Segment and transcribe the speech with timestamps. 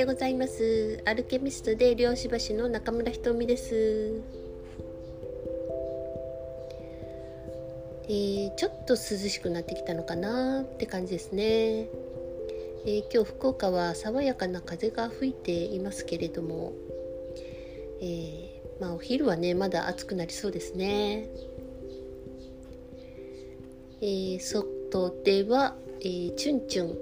[0.00, 1.02] ようございます。
[1.04, 4.22] アルケミストで漁師橋の中村ひとみです。
[8.08, 16.72] えー、ちょっと涼しくなってきたのかなって感じですね、えー、今日福岡は爽やかな風が吹いていますけれども、
[18.00, 21.28] えー、まあ、お昼はねまだ暑くなりそうですね、
[24.00, 26.96] え外では、えチュンチュン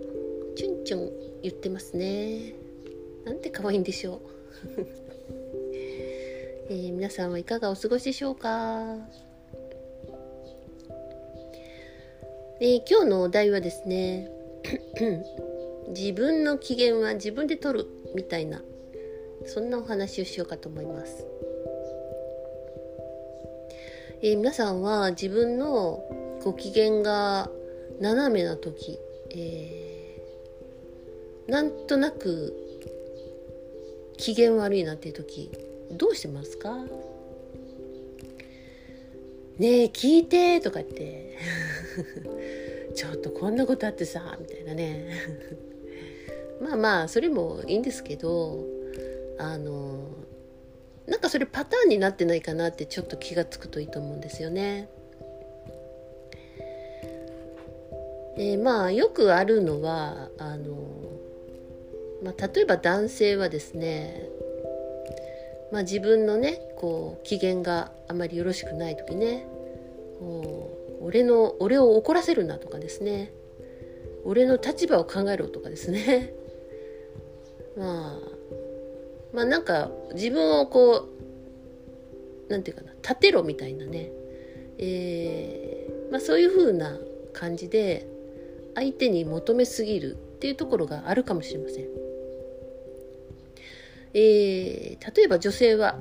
[0.56, 1.10] チュンチュン
[1.42, 2.57] 言ってますね。
[3.28, 4.20] なんて可愛いんでしょう、
[6.70, 8.96] えー、皆さんはいかがお過ごしでしょうか、
[12.58, 14.30] えー、今日のお題はですね
[15.94, 18.62] 自分の機嫌は自分で取るみたいな
[19.44, 21.26] そんなお話をしようかと思います、
[24.22, 26.02] えー、皆さんは自分の
[26.42, 27.50] ご機嫌が
[28.00, 28.98] 斜めな時、
[29.32, 29.88] えー
[31.48, 32.67] なんとなく
[34.18, 35.50] 機嫌悪いなっていう時
[35.92, 36.76] どうしてますか？
[39.58, 41.38] ねえ聞いてとかって。
[42.94, 45.08] ちょっとこんなことあってさみたいなね。
[46.60, 48.64] まあまあそれもいいんですけど
[49.38, 50.00] あの
[51.06, 54.88] なんかそれパターンになってないかなってちょっと気が付くといいと思うんですよね。
[58.36, 60.76] えー、まあよくあるのはあの
[62.22, 64.28] まあ、例えば男性はですね、
[65.70, 69.46] まあ、自分のねこう機嫌があまりよろしくない時ね
[71.00, 73.32] 俺の俺を怒らせるなとかですね
[74.24, 76.32] 俺の立場を考えろとかですね
[77.76, 78.28] まあ
[79.32, 81.06] まあなんか自分をこ
[82.48, 84.10] うなんていうかな立てろみたいなね、
[84.78, 86.98] えーまあ、そういうふうな
[87.32, 88.06] 感じで
[88.74, 92.07] 相手に求めすぎるっていうところがあるかもしれません。
[94.14, 95.98] えー、例えば女性は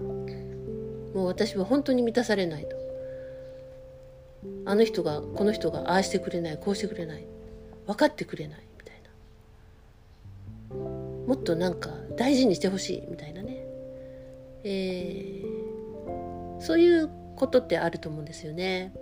[1.14, 2.78] もう私は本当に満たされないと。
[4.66, 7.26] あの人がこの人がああしてくれないこうしてくれない。
[7.86, 8.96] 分かってくれないみたい
[10.78, 10.86] な。
[11.28, 13.66] もっとなんか大事にしてほしいみたいなね、
[14.64, 18.94] えー、そういうことってあると思うんですよね。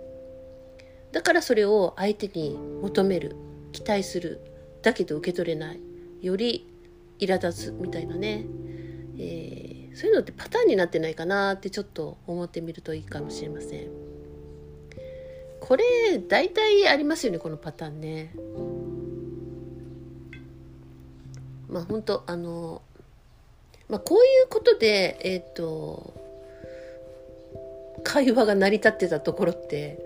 [1.12, 3.36] だからそれを相手に求める
[3.72, 4.40] 期待する
[4.82, 5.80] だけど受け取れない
[6.20, 6.66] より
[7.18, 8.46] 苛立つみたいなね。
[9.18, 13.88] えー、そういうのってパターンになってないかなってちょっと思ってみるといいかもしれません
[15.60, 15.84] これ
[16.28, 18.34] 大体ありますよねこのパターンね
[21.68, 22.82] まあ本当あの
[23.88, 26.14] まあこういうことでえっ、ー、と
[28.04, 29.98] 会話が成り立ってたところって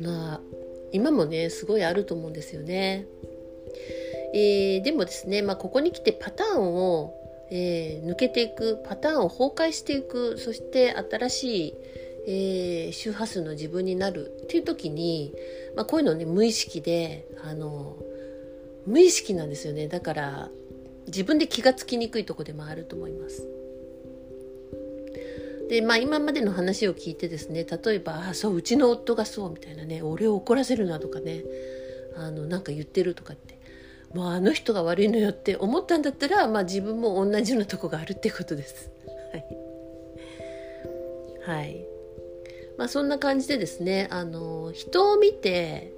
[0.00, 0.40] まあ
[0.92, 3.06] 今もねすごいあると思うんですよね。
[4.32, 7.19] えー、でもですね、まあ、ここに来てパターンを
[7.50, 11.74] えー、抜けていくパターンを崩壊していくそして新しい、
[12.26, 15.34] えー、周波数の自分になるっていう時に、
[15.74, 17.96] まあ、こういうのね無意識であの
[18.86, 20.50] 無意識なんですよねだから
[21.06, 23.46] 自分で気がつきにくいとこでもあると思います。
[25.68, 31.44] でまあ今までの話を聞いてですね例えば「あそううちの夫がそう」みたいなね「俺を怒らせるな」とかね
[32.16, 33.59] あのなんか言ってるとかって
[34.14, 38.90] もうあの人が悪いのよって思ったんだったら、まあ、自分も同じようなとこがあるってことです。
[41.46, 41.84] はい、はい
[42.76, 45.92] まあ、そんな感じでですねあの人を見て、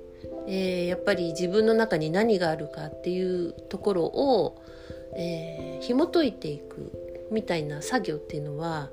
[0.48, 4.60] えー、やっぱり自分の中に何があるかっていうところを、
[5.16, 8.90] えー、紐解いていくみたいな作業っていうのは、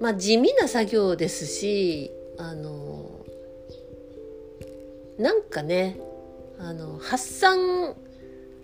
[0.00, 3.24] まあ、地味な作業ですしあの
[5.18, 5.96] なんかね
[6.62, 7.94] あの発散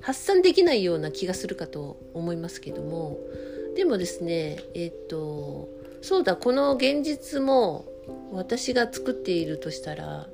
[0.00, 3.18] 発散できないような気がするかと思いますけども。
[3.76, 5.68] でもですねえっ、と
[6.02, 7.84] そうだこの現実も
[8.32, 10.26] 私が作っているとしたら、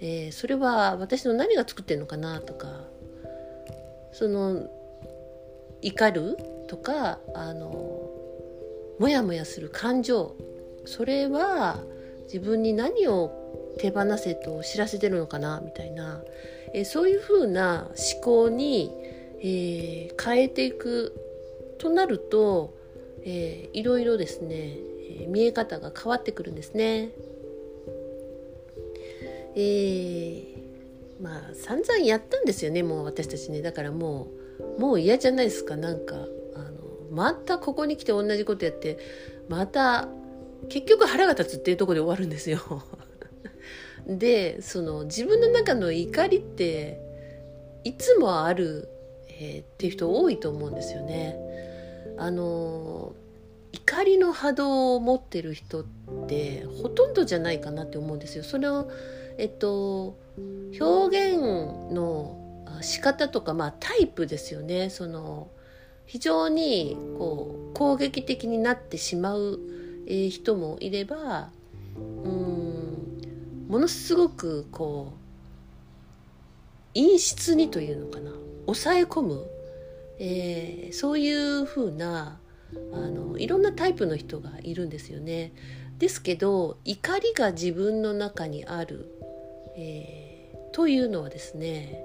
[0.00, 2.84] えー、それは私の何が作ってるのかなとか
[4.12, 4.68] その
[5.82, 6.36] 怒る
[6.68, 8.08] とかあの
[9.00, 10.36] モヤモヤする感情
[10.84, 11.80] それは
[12.24, 13.32] 自分に何を
[13.78, 16.22] 手放せと知らせてるのかなみたいな。
[16.72, 18.90] えそういうふうな思考に、
[19.40, 21.14] えー、変えていく
[21.78, 22.74] となると、
[23.24, 24.76] えー、いろいろですね、
[25.22, 27.10] え見え方が変わってくるんですね。
[29.56, 34.28] えー、まあ散々やったんですよねもう私たちねだからも
[34.78, 36.70] うもう嫌じゃないですかなんかあの
[37.10, 38.98] またここに来て同じことやって
[39.48, 40.08] また
[40.68, 42.60] 結局腹が立つっていうとこで終わるんですよ。
[44.06, 47.00] でその自分の中の怒りって
[47.84, 48.88] いつもある、
[49.28, 51.36] えー、っていう人多いと思うんですよね。
[52.18, 53.14] あの
[53.72, 55.84] 怒りの波動を持ってる人っ
[56.28, 58.44] てほとんどじゃないかなって思うんですよ。
[58.44, 58.90] それを
[59.38, 60.18] えっと
[60.78, 61.40] 表現
[61.92, 62.36] の
[62.82, 64.90] 仕方とかまあタイプですよね。
[64.90, 65.48] その
[66.06, 69.60] 非常にこう攻撃的になってしまう、
[70.06, 71.50] えー、人もいれば
[72.24, 72.79] うん
[73.70, 78.32] ものすごくこう陰湿にというのかな
[78.66, 79.46] 抑え込む、
[80.18, 82.40] えー、そういうふうな
[82.92, 85.52] あのいろんなタイプの人がいるんですよね。
[85.98, 89.08] ですけど怒りが自分の中にある、
[89.76, 92.02] えー、というのはですね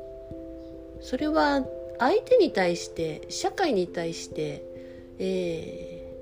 [1.01, 1.65] それは
[1.97, 4.63] 相手に対して社会に対して、
[5.17, 6.13] え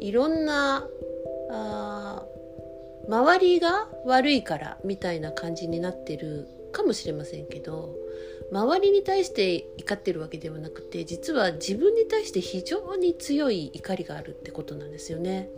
[0.00, 0.88] ー、いろんな
[1.52, 2.22] あ
[3.08, 7.94] 周りが悪いからみたいな感じになってるかもしれませんけど
[8.52, 15.48] 周りに対して怒ってるわけではなくて実は自分に対して非常に強い怒りがあるってことなんですよね。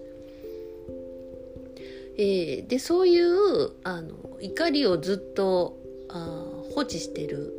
[2.17, 7.55] えー、でそういうあの怒りをずっとあ放置してる、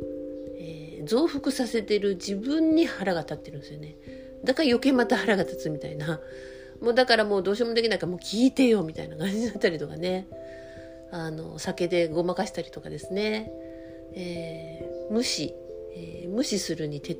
[0.58, 3.96] えー、増幅させてる自分に腹が立ってるんですよね。
[4.44, 6.20] だから余計また腹が立つみたいな。
[6.82, 10.26] もうだからもうどうしようもできないからもう聞いてよみたいな感じだったりとかね。
[11.12, 13.52] あの酒でごまかしたりとかですね。
[14.14, 15.54] えー、無視、
[15.94, 17.18] えー、無視するに徹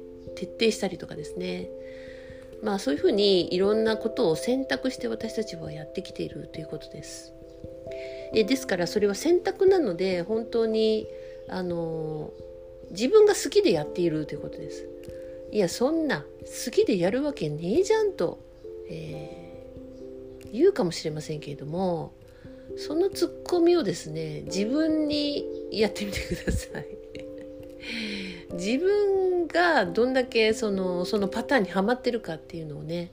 [0.58, 1.70] 底したりとかですね
[2.62, 7.32] まあそういうふうにいろんなことを選択して私たちはやってきているということです。
[8.34, 11.06] えですからそれは選択なので本当に
[11.48, 12.32] あの
[12.90, 14.88] 自分が好きでやっているということです。
[15.50, 18.38] いやそんな好きでやるわけねえじゃんと、
[18.88, 19.41] えー、
[20.52, 22.12] 言うかもしれませんけれども
[22.76, 26.86] そのツッコミをですね自分にやってみてください。
[28.54, 33.10] 自分がどんだけそのそのパターンにはまってるかっていうのをね、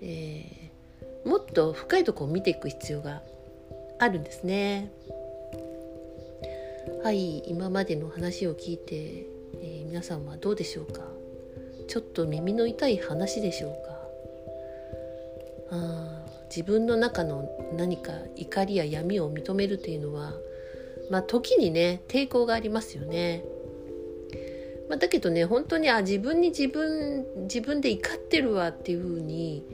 [0.00, 3.22] えー、もっと深いとこを見ていく必要が
[3.98, 4.90] あるんですね。
[7.02, 11.02] はい今までの話を聞いて、えー、皆さんはどうでしょうか？
[11.86, 13.90] ちょっと耳の痛い話でしょうか？
[15.72, 16.09] あ
[16.50, 20.34] 自分の中の何か怒りや闇を認めるというのは
[21.10, 23.44] まあ時にね抵抗がありますよね。
[24.88, 29.64] まあ、だけどね本当にあ自分に自分自分で怒ってるわっていうふうに、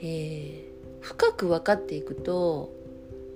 [0.00, 2.72] えー、深く分かっていくと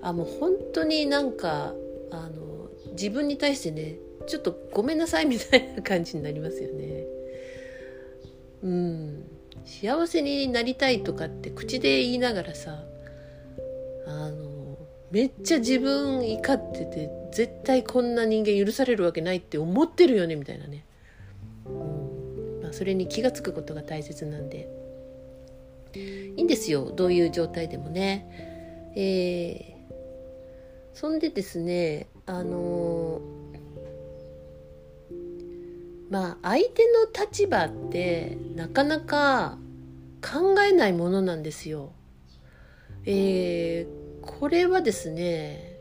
[0.01, 1.75] あもう本当になんか
[2.13, 3.97] あの自分に対してね
[4.29, 7.05] ちょっとごめんなさいみたいな感じになりますよね。
[8.63, 9.34] うん
[9.65, 12.85] 幸せになりたいとかって口で言いながらさ
[14.07, 14.79] あの
[15.11, 20.85] めっちゃ自分怒ってて絶対こんな人間許されるわけないって思ってるよねみたいなね、
[21.67, 22.61] うん。
[22.63, 24.69] まあ、それに気が付くことが大切なんで。
[25.95, 28.93] いいんですよどういう状態でもね。
[28.97, 29.95] えー、
[30.93, 33.21] そんでですねあの
[36.15, 39.59] まあ相手の立場ってなかなか
[40.23, 41.91] 考えないものなんですよ。
[43.05, 45.81] えー、これはですね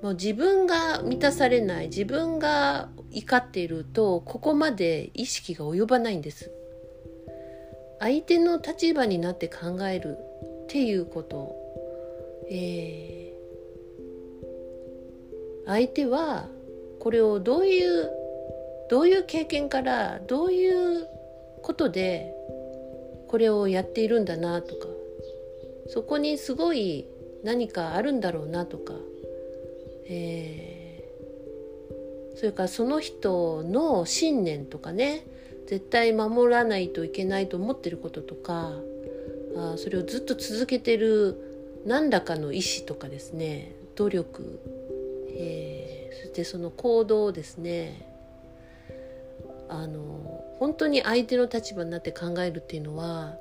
[0.00, 6.52] もう自分が満たされない自分が怒っているとここまで意識が及ばないんです。
[7.98, 11.56] 相手の立場になって考えるっていうこと、
[12.48, 16.46] えー、相手は
[17.00, 18.21] これをどういう
[18.92, 21.08] どういう経験からどういう
[21.62, 22.34] ことで
[23.26, 24.86] これをやっているんだなとか
[25.88, 27.06] そこにすごい
[27.42, 28.92] 何かあるんだろうなとか、
[30.10, 35.24] えー、それからその人の信念とかね
[35.66, 38.72] 絶対守らないといけないと思ってることとか
[39.56, 44.60] あそれをずっと続けてる何らかの意志とかですね努力、
[45.34, 48.11] えー、そしてその行動をですね
[49.72, 53.36] あの本当に相手の立場になって考えるっていうのは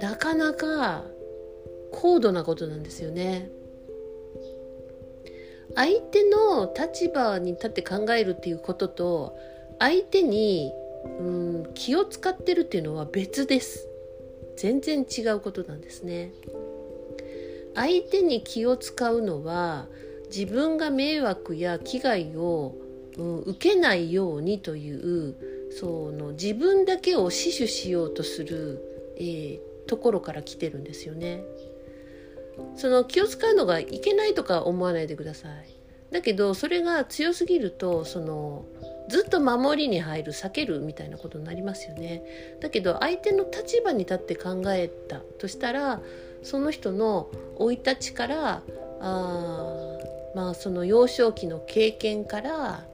[0.00, 1.04] なかなか
[1.92, 3.50] 高度なことなんですよね。
[5.76, 9.38] 相手の立場に立って考えるっていうことと
[9.78, 10.72] 相手に
[11.20, 13.86] うん気を使ってるっていうのは別です。
[14.56, 16.32] 全然違うことなんですね。
[17.74, 19.86] 相手に気を使うのは
[20.26, 22.74] 自分が迷惑や危害を、
[23.18, 25.34] うん、受けないようにという
[25.72, 28.80] その自分だけを死守しようとする、
[29.16, 31.42] えー、ところから来てるんですよね。
[32.76, 35.80] その気を使うのがいけないとか思わないでください。
[36.10, 38.64] だけどそれが強すぎるとその
[39.08, 42.22] ずっと守りに入る避けるみたいなことになりますよね。
[42.60, 46.00] だけど相手の立場に立って考えたとしたら
[46.42, 48.62] その人の生い立ちから
[49.00, 49.98] あ
[50.34, 52.84] まあその幼少期の経験から、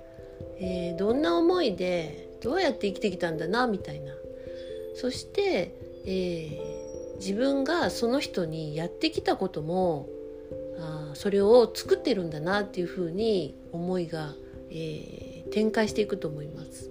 [0.58, 4.12] えー、どんな思いでどうやって生きてきたんだなみたいな
[4.94, 5.74] そして、
[6.06, 10.08] えー、自分がその人にやってきたことも
[10.78, 14.34] あそれを作ってるんだなっていうふうに思いが、
[14.70, 16.90] えー展開していくと思います。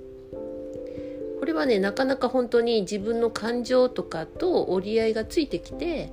[1.39, 6.09] これはねなかなか本当に自分の感情とかと折り合いがついてきて、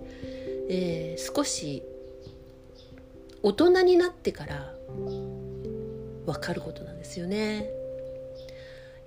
[0.69, 1.83] えー、少し
[3.43, 4.75] 大人になってから
[6.27, 7.69] 分かることなんですよね。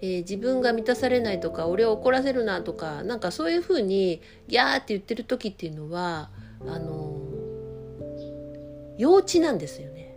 [0.02, 6.30] えー、自分が満たされないとか俺を怒らせるなとかなんかそういうふうにギャーって言ってる時っていうのは
[6.68, 7.22] あの
[8.98, 10.16] 幼稚なんですよね。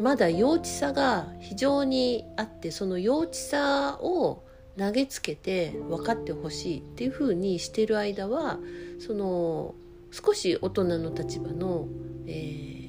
[0.00, 4.42] まだ幼稚さが非常にあってその幼稚さを
[4.78, 8.58] 投げつけて分かってほしいっていうふうにしてる間は
[8.98, 9.74] その
[10.10, 11.86] 少し大人の立場の、
[12.26, 12.79] えー、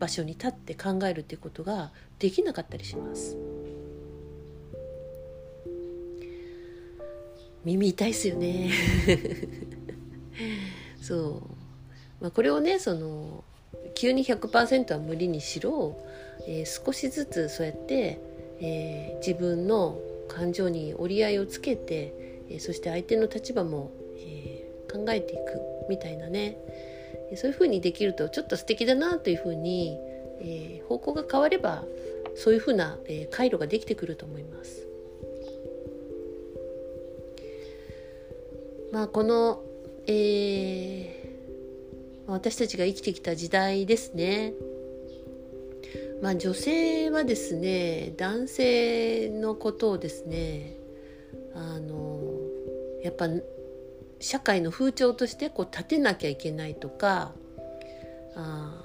[0.00, 3.36] 場所に立って考えるっていうことができなかったりします。
[7.64, 8.70] 耳痛いですよね。
[11.00, 11.42] そう、
[12.20, 13.44] まあ、これをねその
[13.94, 15.96] 急に100%は無理にしろ
[16.46, 18.20] えー、少しずつそうやって、
[18.60, 22.14] えー、自分の感情に折り合いをつけて、
[22.48, 26.56] えー、そして相手の立場も、え考えていくみたいなね。
[27.36, 29.98] そういうふうにできるとちょっと素敵だなというふうに、
[30.42, 31.84] え方向が変われば
[32.34, 34.86] そういうふうな、え回路ができてくると思います。
[38.92, 39.62] まあこの、
[40.06, 44.52] えー、私たちが生きてきた時代ですね
[46.22, 50.76] まあ、女性はですね男性のことをですね
[51.54, 52.20] あの
[53.02, 53.26] やっぱ
[54.20, 57.32] 社会の風潮としてこう立てなきゃいけないとか
[58.36, 58.84] あ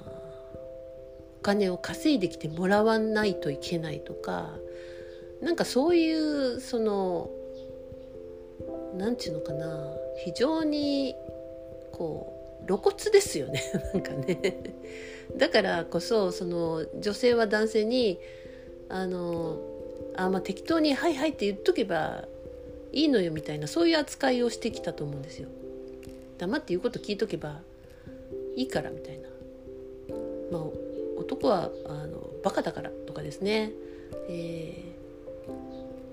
[1.38, 4.50] お金を稼いできてもらわないといけないとか
[5.40, 7.30] なんかそういうその
[8.96, 11.14] 何て言うのかな非常に
[11.92, 13.62] こう露骨ですよね
[13.94, 14.74] なんかね。
[15.36, 18.18] だからこそその女性は男性に
[18.88, 19.58] あの
[20.16, 22.26] あまあ適当に「はいはい」って言っとけば
[22.96, 25.48] いいのよみたいなそういう扱いをしてきたと思うんですよ。
[26.38, 27.60] 黙って言うこと聞いとけば
[28.56, 29.28] いいからみたいな。
[30.50, 30.62] まあ
[31.18, 33.70] 男はあのバカだからとかですね。
[34.30, 34.82] え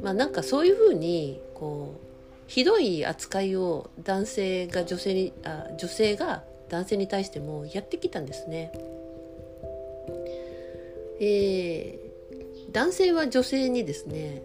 [0.01, 8.73] ー、まあなんかそういうふうにこうひどい扱いを男性が女性にあ女性が男性に対してもやってきたんですね。
[11.21, 14.41] えー、男性は女性にですね、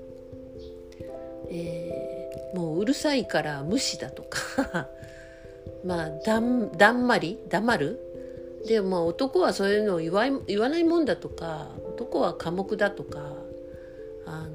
[1.51, 2.18] えー、
[2.55, 4.89] もううるさいから無視だとか。
[5.85, 7.39] まあだんだんまり？
[7.49, 7.99] 黙る？
[8.67, 13.49] でも男はそういうのを言わ言わないもんだとか男は寡黙だとか。
[14.29, 14.49] あの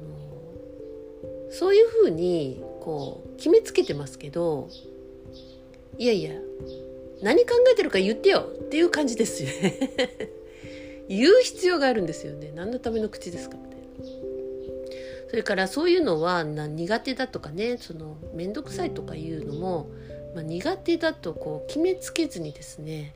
[1.50, 4.68] そういうふうにこう決めつけてますけど
[5.98, 6.32] いやいや
[7.22, 9.78] 何考えてるか言ってよっていう感じですよね。
[11.08, 12.52] 言う必要があるんですよね。
[12.54, 13.73] 何のための口ですかみたいな
[15.28, 19.90] それからそういうのは苦手だとかねその面倒くさいとかいうのも、
[20.34, 23.14] まあ、苦手だとこう決めつけずにですね、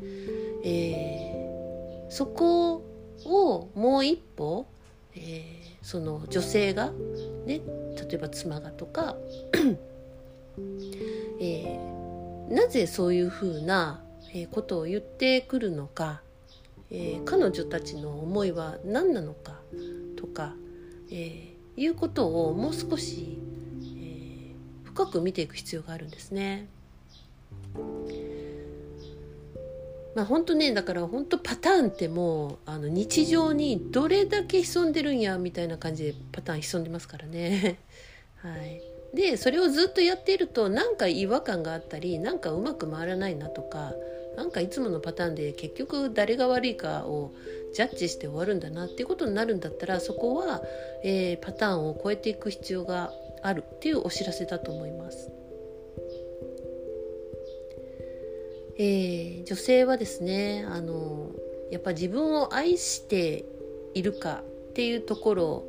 [0.64, 2.82] えー、そこ
[3.24, 4.66] をもう一歩、
[5.14, 5.42] えー、
[5.82, 6.90] その女性が
[7.46, 7.60] ね
[7.96, 9.16] 例えば妻がとか、
[11.40, 14.02] えー、なぜそういうふうな
[14.50, 16.20] ことを言ってくるのか
[16.90, 19.56] えー、彼女たちの思いは何なのか
[20.16, 20.54] とか、
[21.10, 21.47] えー、
[21.78, 23.38] いうことをもう少し、
[23.96, 26.66] えー、深く見ていく必要があるんですね。
[30.14, 37.78] まあ本当ねだから本当パターンってもうあの日常にどれだけ潜んでるんやみたいな感じでパターン潜んでますからね。
[38.42, 38.82] はい、
[39.14, 43.94] でそれをずっとやっているとなんか違和感があったりなんかうまく回らないなとか
[44.38, 47.32] なんかいつものパターンで結局誰が悪いかを
[47.74, 50.62] ジャッジして終わるんだなっていうことになるんだったらそこは、
[51.02, 55.32] えー、パターンを超えていく必要があるっていうお知らせだと思います。
[58.78, 61.32] えー、女性はですねあの
[61.72, 63.44] やっぱ自分を愛して
[63.94, 65.64] いるかっていうところ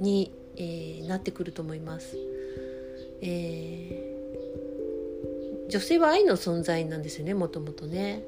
[0.00, 2.16] に、えー、なってくると思います。
[3.20, 4.11] えー
[5.72, 8.22] 女性は愛の存在なんですよねもともとね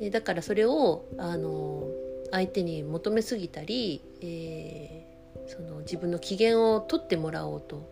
[0.00, 0.10] え。
[0.10, 1.84] だからそれをあの
[2.32, 7.88] 相手に求めすぎたり、えー、その自分の機嫌を取ってもらおうと、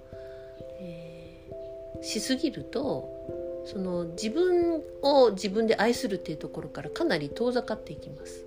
[0.80, 8.44] えー、しすぎるとその自分を自分で愛するっていうところからかなり遠ざかっていきます。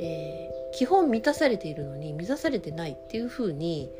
[0.00, 3.90] えー、基本満たされているのに満たされてないっていうふうに、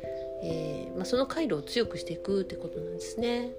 [0.43, 3.51] えーまあ、その回路を強くしていくってことなんですね。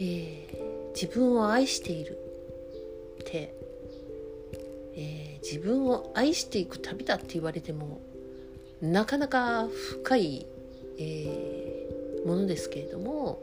[0.00, 2.18] えー、自分を愛している
[3.20, 3.54] って、
[4.94, 8.00] えー、自分を愛していく旅だって言われても
[8.80, 9.66] なかなか
[10.02, 10.46] 深い、
[10.98, 13.42] えー、ものですけれども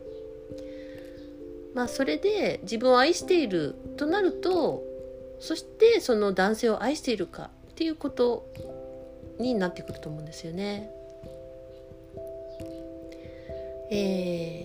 [1.74, 4.82] まあそれで自分を愛しているとなると
[5.40, 8.48] そしてその男性を愛しているかっていうこと
[9.40, 10.90] になってくると思うんですよね。
[13.92, 14.64] えー、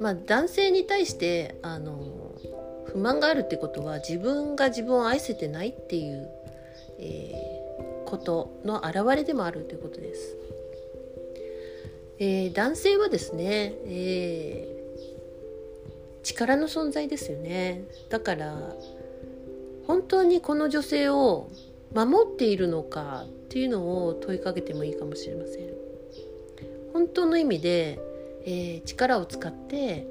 [0.00, 2.32] まあ男性に対してあの
[2.86, 6.28] 不満があるってことは自分が自分を愛せてないっていう、
[6.98, 10.36] えー、ことの表れでもあるということです。
[12.20, 14.78] えー、男性はですね、え
[16.28, 18.74] 力の存在ですよねだから
[19.86, 21.50] 本当にこの女性を
[21.94, 25.68] 守っているのかっていうのを問いかけてもいいかもしれません
[26.92, 28.00] 本当の意味で、
[28.50, 30.06] えー、力を使って、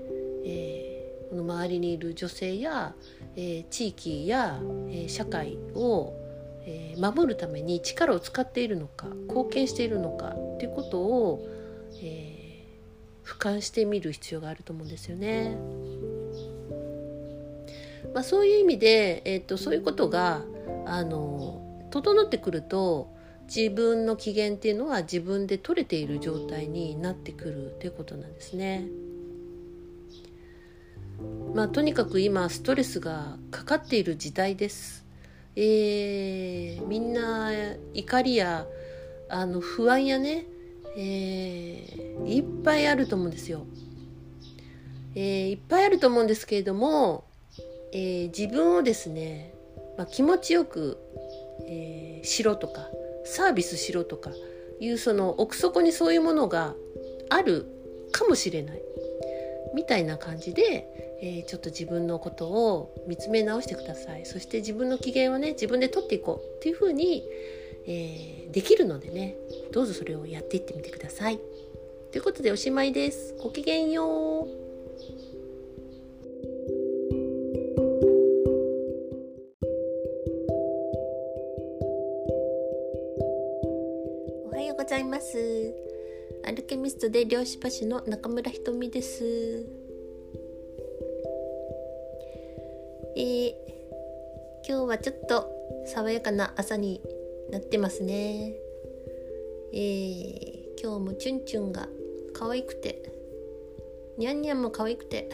[0.46, 2.94] えー、この周りにいる女性や、
[3.36, 6.13] えー、地域や、え社会を、
[6.67, 11.48] え守るために力を使っているのか貢献しているのかっていうことを、
[12.00, 12.63] え
[13.25, 15.58] 俯瞰してみる必要があると思うんですよね。
[18.13, 20.44] まあ、そういう意味で、えーと、そういうことが
[20.86, 23.10] あの整ってくると
[23.48, 28.88] 自分の機嫌っていうのは自分で取れている状態になってくるということなんですね。
[31.54, 35.06] まあ、とにかく今ストレスがかかっている時代です。
[35.56, 37.51] えー、みんな
[37.94, 38.68] 怒りや
[39.30, 40.45] あの不安やね
[41.00, 43.67] えー、いっぱいあると思うんですよ。
[45.13, 47.26] えー、いっぱいあると思うんですけれども、
[47.91, 49.54] えー、自分をですね、
[49.95, 50.98] まあ、気持ちよく、
[51.69, 52.88] えしろとか
[53.28, 54.32] サービスしろとか
[54.80, 56.76] いうその奥底にそういうものが
[57.30, 57.66] ある
[58.12, 58.82] かもしれない
[59.76, 67.24] みたいな感じで、えちょっと自分のことを見つめ直してくださいそして自分の機嫌をね自分で取っていこうっていうふうに、
[67.88, 69.36] えー、できるのでね
[69.72, 71.40] どうぞそれをやっていってみてください。
[72.12, 73.36] ということでおしまいです。
[73.42, 74.66] ごきげんよう。
[85.17, 85.73] ます。
[86.45, 89.65] アルケミストで漁師橋の中村ひとみです。
[93.15, 93.53] えー、
[94.67, 95.49] 今日はちょっと
[95.88, 97.01] 爽やかな朝に
[97.49, 98.53] なってますね
[99.73, 101.88] えー、今日もチュンチュンが
[102.34, 103.12] 可愛くて
[104.19, 105.30] ニャンニャンも可愛くて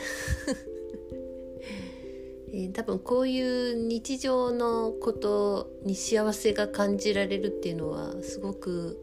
[2.54, 3.42] えー、多分こうい
[3.74, 8.98] う日常のことに幸せが感じられるっていうのはすごく、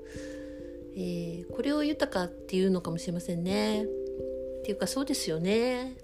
[1.02, 3.84] えー、これを豊かっていうのかもしれませんね。
[3.84, 3.86] っ
[4.64, 5.96] ていうかそうですよね。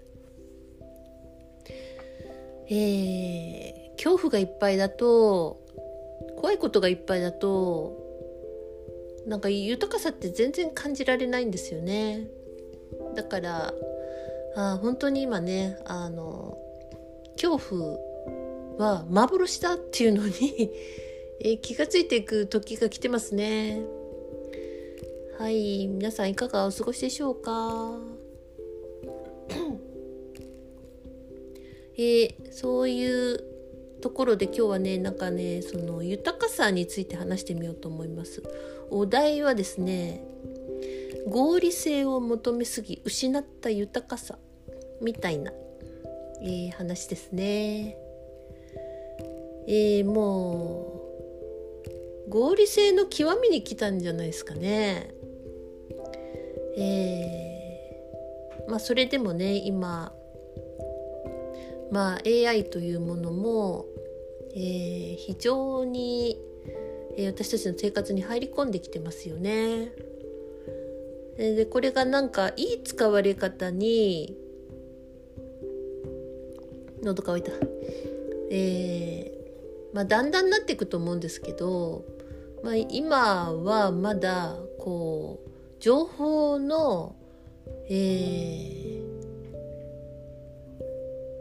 [2.69, 5.61] えー、恐怖がいっぱいだと
[6.37, 8.03] 怖いことがいっぱいだと
[9.27, 12.27] なんか豊かさって全然感じられないんですよね
[13.15, 13.73] だから
[14.57, 16.59] あ本当に今ねあの
[17.41, 17.99] 恐怖
[18.79, 20.73] は幻だっていうのに
[21.41, 23.81] え気がついていく時が来てますね
[25.39, 27.93] はい皆さんいかがお過ごしでしょうか？
[31.99, 33.45] えー、そういう
[34.01, 38.43] ところで今日はねなんかねその豊かさについて話してみようと思います。
[38.91, 40.25] お題はですね
[41.29, 44.39] 合理性を求めすぎ失った豊かさ
[45.03, 45.53] みたいな、
[46.43, 47.99] えー、話ですね。
[49.69, 51.03] えー、も
[52.27, 55.13] う合理性の極みに来たんじゃないですかね。
[56.77, 60.13] えー、まあそれでもね今
[61.91, 63.87] まあ、AI というものも、
[64.55, 66.39] えー、非常に、
[67.17, 69.93] えー、私たちの生活に入り込んできてますよね。
[71.37, 74.37] でこれがなんかいい使われ方に
[77.03, 77.53] 喉乾いた。
[78.51, 82.05] えー、まあだんだんなっていくと思うんですけど、
[82.63, 85.46] まあ、今はまだこう
[85.79, 87.17] 情報の、
[87.89, 89.03] え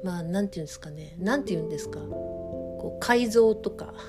[0.03, 1.15] ー、まあ何て言うんですかね。
[1.19, 1.99] 何て言うんですか。
[1.99, 3.93] こう改造とか。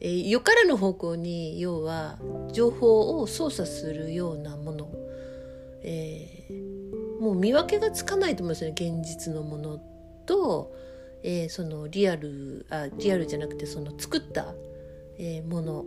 [0.00, 2.20] えー、よからぬ方向に要は
[2.52, 4.88] 情報を操作するようなもの、
[5.82, 8.74] えー、もう見分けがつかないと思うんですよね。
[8.78, 9.80] 現実のもの
[10.24, 10.72] と、
[11.24, 14.54] えー、そのリアルあリアルじゃなくてその作った、
[15.18, 15.84] えもの、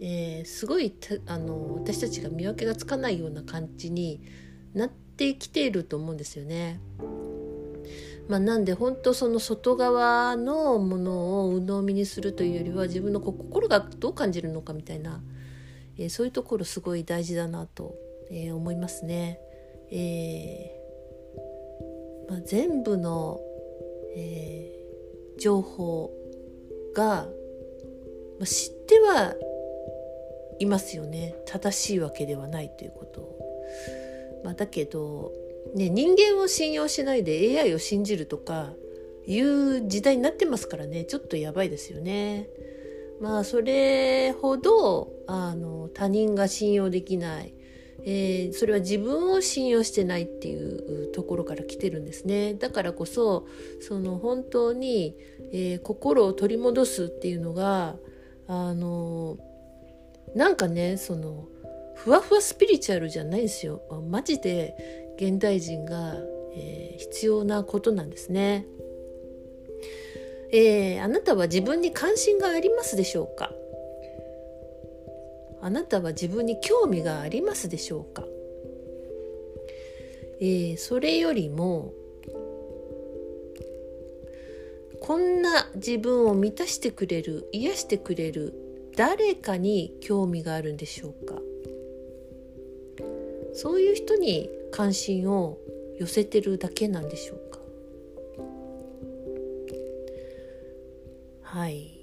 [0.00, 0.94] えすごい
[1.26, 4.22] あの私たちが見分けがつかないような感じに
[4.74, 6.80] なってきていると思うんですよね。
[8.28, 15.20] まあ、なんで本当その外側のものを鵜呑みにするというよりは自分の心がどう感じるのかみたいな、
[15.98, 17.96] えー、そういうところすごい大事だなと、
[18.30, 19.40] えー、思いますね。
[19.90, 20.80] えー
[22.30, 23.40] まあ、全部の、
[24.14, 26.12] えー、情報
[26.94, 27.26] が、
[28.38, 29.34] まあ、知っては
[30.60, 33.38] いますよね正しいわけではないということを。
[34.44, 35.32] まあ、だけど
[35.74, 38.72] ね、人間を信用しないで AI を信じるとか
[39.26, 42.48] いう時代になってますからねちょっとやばいですよね。
[43.20, 47.52] まあそれほどあの他人が信用できない、
[48.02, 53.46] えー、それは自分を信用してないっていうところから来てるんですねだからこそ
[53.80, 55.18] その本当に、
[55.52, 57.96] えー、心を取り戻すっていうのが
[58.48, 59.36] あの
[60.34, 61.48] なんかねその
[61.96, 63.82] ふわふわスピリチュアルじゃないんですよ。
[64.08, 66.14] マジで現代人が、
[66.54, 68.66] えー、必要なことなんですね、
[70.50, 73.52] えー、あなたは自分に関心がありますでしょうか？
[75.62, 78.24] あなたは自分に興味がありますでしょうか、
[80.40, 81.92] えー、それよりも
[85.00, 88.54] こんな自分を満たしてくれる癒してくれる
[88.96, 91.34] 誰かに興味があるんでしょうか？
[93.54, 95.58] そういう人に関心を
[95.98, 97.58] 寄せてるだけなんでしょうか？
[101.42, 101.98] はい、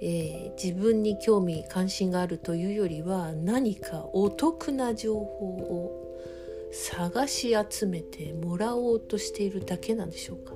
[0.00, 6.04] えー、自分に興味関心があるというよりは何かお得な情報を
[6.70, 10.54] 探し集めてもらおうとしているだけなんでしょうか？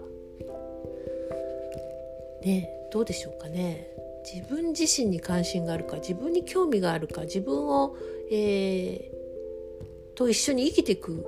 [2.45, 3.88] ねどうでしょうかね？
[4.23, 7.97] 自分自身に関心があるか自分に興味があるか自分を、
[8.31, 11.27] えー、と一緒に生きていく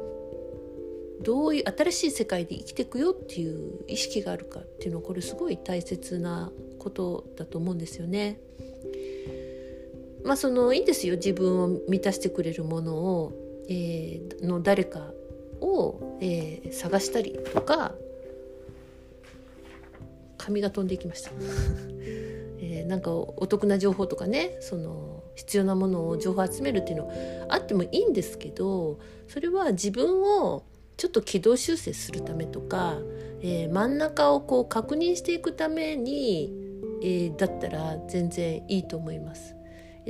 [1.22, 8.38] どういう新しい世界で生きていくよっていう意識があるかっていうのはこれすごい大切なことだと思うんですよね。
[10.22, 13.32] まあそのいいんですよ自分を満たしてくれるものを、
[13.68, 15.12] えー、の誰か
[15.60, 17.94] を、えー、探したりとか
[20.38, 21.30] 髪が飛んでいきました。
[22.74, 27.12] えー、なんかお得な情報とかねその必要なものを情報集めるっていうの
[27.48, 30.64] あってもいいんですけどそれは自分を
[30.96, 32.98] ちょっと軌道修正するためとか、
[33.40, 36.52] えー、真ん中をこう確認していくために、
[37.02, 39.54] えー、だったら全然いいと思います。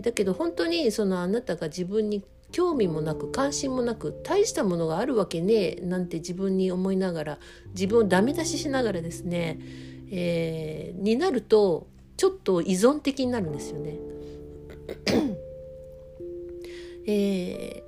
[0.02, 9.58] だけど本当にそのあなたが自分に興味もなく関心もなく大したものがあるわけねえなんて自分に思いながら自分をダメ出ししながらですね、
[10.10, 13.98] えー、になるとちょっと依存的になるんですよね。
[17.06, 17.82] えー、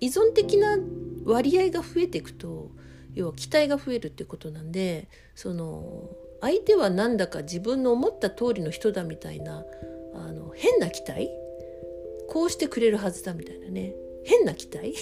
[0.00, 0.78] 依存的な
[1.24, 2.70] 割合が増えていくと
[3.14, 9.64] 要は期待が増えるってことなんでその相手はなんだか自分の思った通りの人だみたいな
[10.14, 11.28] あの変な期待？
[12.28, 14.94] こうしてくれるはずだみたいなね変な期待？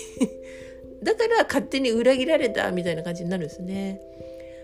[1.03, 4.01] だから勝手に裏切られたみたいな感じになるんですね。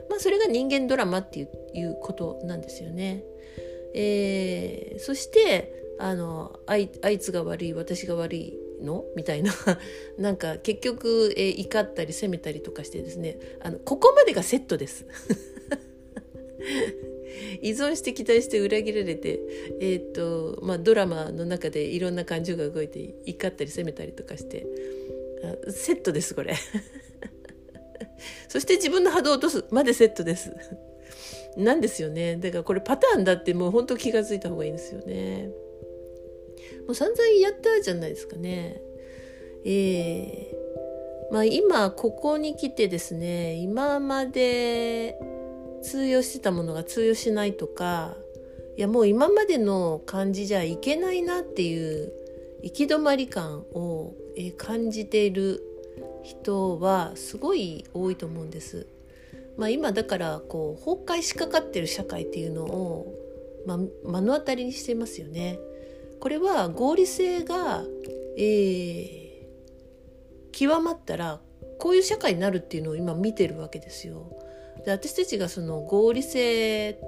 [0.09, 3.25] まあそれが人間ドラマっていうことなんですよね。
[3.95, 6.89] えー、そしてあのあい
[7.21, 9.05] つが悪い私が悪いの？
[9.17, 9.53] みたいな。
[10.19, 13.39] なんか結局、えー、怒ったり責めたりとかしてですね。
[13.61, 15.07] あのここまでがセットです。
[17.63, 19.41] 依存して期待して裏切られて、
[19.81, 24.67] えーとまあ、ドラマの中でいろんな感情が動いて怒ったり責めたりとかして。
[25.71, 26.55] セットですこれ。
[28.49, 30.53] そして自分の波動を落とすまでセットです。
[31.57, 32.37] なんですよね。
[32.37, 35.51] だからこれパターンだってもう本当気が付いた方がいいんですよね。
[36.87, 38.81] もう散々やったじゃないですかね。
[39.65, 45.19] えー、まあ今ここに来てですね今まで
[45.83, 48.17] 通用してたものが通用しないとか
[48.77, 52.13] いやもう今までの感じじゃいけないなっていう
[52.63, 54.15] 行き止まり感を
[54.57, 55.63] 感じている
[56.23, 58.87] 人はすごい多いと思うんです。
[59.57, 63.15] まあ、今だからこう崩壊しかかってる社会っていうのを、
[63.67, 65.59] まあ、目の当たりにしていますよね。
[66.21, 67.83] これは合理性が、
[68.39, 71.41] えー、極まったら
[71.79, 74.37] こういう社会になるっていうのを今見てるわけですよ。
[74.85, 76.99] で私たちがその合理性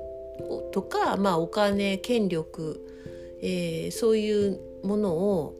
[0.73, 2.81] とか、まあ、お金権力、
[3.41, 5.55] えー、そういうものを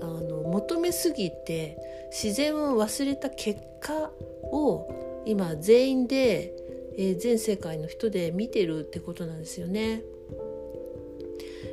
[0.00, 1.78] あの求めすぎて
[2.10, 4.10] 自然を忘れた結果
[4.52, 6.54] を今全員で、
[6.96, 10.02] えー、全世界の人で見てるってことなんですよね。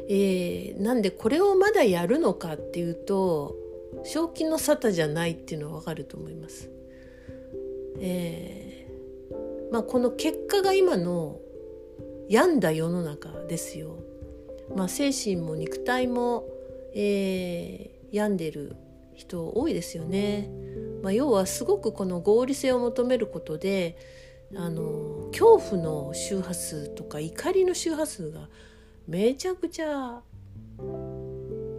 [0.09, 3.55] えー、なんでこれをまだやるのかっていうと
[4.03, 6.69] 正気の沙汰じゃないっていうのは分かると思います。
[7.99, 8.69] えー
[9.71, 11.39] まあ、この結果が今の
[12.27, 13.97] 病んだ世の中ですよ。
[14.75, 16.45] まあ、精神も肉体も、
[16.93, 18.75] えー、病んでる
[19.19, 20.49] 人多いですよね。
[21.03, 23.97] まあ、要はすごくこの合理性を求めることで
[24.55, 28.49] あの恐怖の周波数とか怒りの周波数が
[29.07, 30.21] めちゃくちゃ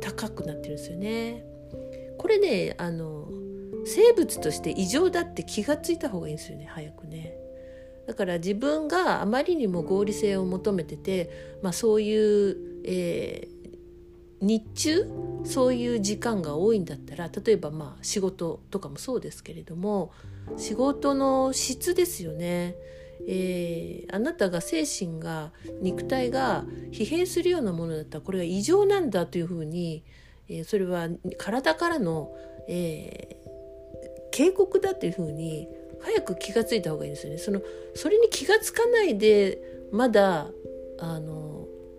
[0.01, 1.45] 高くなってるんですよね。
[2.19, 3.29] これねあの
[3.85, 7.37] 生物として異常だって気が付いた方がいいんですよね早くね。
[8.07, 13.60] だから自分があまりにも合理性を求めてて、まあ、そういう、えー、
[14.41, 15.07] 日中
[15.45, 20.13] そういう時間が多いんだったら例えばまあ仕事とかもそうですけれども
[20.57, 22.75] 仕事の質ですよね。
[23.29, 30.03] えー、あなたが精神が肉体が疲弊するようなものだったらこれは異常なんだというふうに、
[30.49, 32.35] えー、それは体からの、
[32.67, 35.69] えー、警告だというふうに
[36.01, 37.39] 早く気が付いた方がいいですよね。
[37.39, 37.61] その
[37.95, 39.61] それに気が付かないで
[39.93, 40.49] まだ
[40.99, 41.50] あの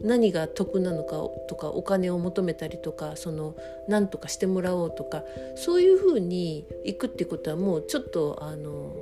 [0.03, 3.55] 何が得なのかとかお金を求めたりとかその
[3.87, 5.23] 何とかしてもらおうとか
[5.55, 8.95] そういうふうにいくってことはもうちょっとあの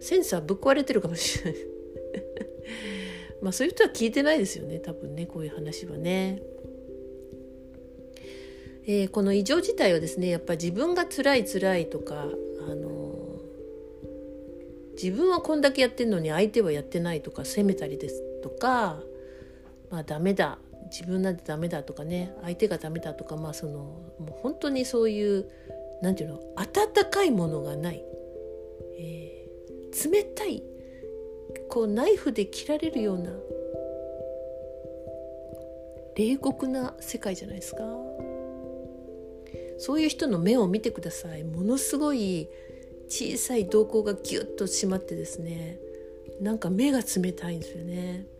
[0.00, 1.60] センサーぶっ壊れてるかもしれない
[3.42, 6.42] まあそういう人は聞いてないですよね多分ねこういう話はね。
[8.88, 12.28] えー、この異常事態はですねやっぱ自分が辛い辛いとか
[12.68, 13.40] あの
[14.92, 19.02] 自分はこんだけやってんのに相手はやってないとか責めたりですとか
[19.96, 20.58] まあダメだ
[20.90, 25.48] 自分なんてダメだとかね相手がダメだとかまあそのもう本当にそういう
[26.02, 28.04] 何て言うの温かいものがない、
[28.98, 29.48] え
[30.04, 30.62] 冷たい
[31.70, 33.30] こうナイフで切られるような
[36.14, 37.82] 冷酷な世界じゃないですか。
[39.78, 41.44] そういう人の目を見てください。
[41.44, 42.50] ものすごい
[43.08, 45.78] 小さい瞳孔がギュッと締まってですね
[46.42, 48.35] なんか目が冷たいんですよね。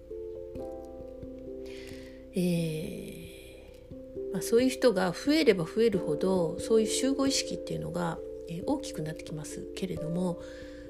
[2.36, 8.18] えーまあ、そういう人が増えれば増えるほどそういう集合意識っていうのが、
[8.48, 10.40] えー、大きくなってきますけれども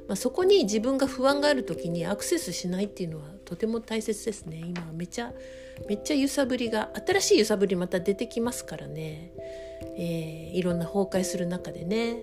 [0.08, 4.62] まあ、そこに自分が不安がある時にアクセスしないっていうのはとても大切ですね。
[4.64, 5.32] 今めちゃ
[5.88, 9.32] めっちゃ揺さぶりが新しい揺さぶりまた出てきますからね、
[9.98, 12.22] えー、いろんな崩壊する中でね。